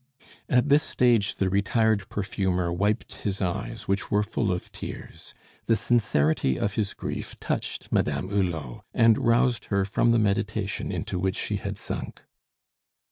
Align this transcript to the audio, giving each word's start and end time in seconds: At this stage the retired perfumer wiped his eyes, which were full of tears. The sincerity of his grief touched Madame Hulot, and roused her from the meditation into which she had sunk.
At 0.49 0.67
this 0.69 0.81
stage 0.81 1.35
the 1.35 1.47
retired 1.47 2.09
perfumer 2.09 2.73
wiped 2.73 3.17
his 3.17 3.39
eyes, 3.39 3.87
which 3.87 4.09
were 4.09 4.23
full 4.23 4.51
of 4.51 4.71
tears. 4.71 5.35
The 5.67 5.75
sincerity 5.75 6.57
of 6.57 6.73
his 6.73 6.95
grief 6.95 7.39
touched 7.39 7.91
Madame 7.91 8.29
Hulot, 8.29 8.81
and 8.95 9.19
roused 9.19 9.65
her 9.65 9.85
from 9.85 10.09
the 10.09 10.17
meditation 10.17 10.91
into 10.91 11.19
which 11.19 11.35
she 11.35 11.57
had 11.57 11.77
sunk. 11.77 12.23